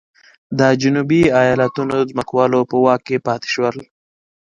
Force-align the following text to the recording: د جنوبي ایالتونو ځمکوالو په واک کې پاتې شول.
د 0.59 0.61
جنوبي 0.81 1.21
ایالتونو 1.41 1.95
ځمکوالو 2.09 2.59
په 2.69 2.75
واک 2.83 3.01
کې 3.07 3.17
پاتې 3.27 3.47
شول. 3.53 3.77